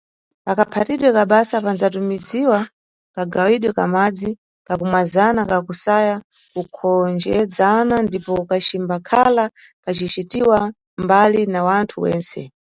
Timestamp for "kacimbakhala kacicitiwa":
8.49-10.57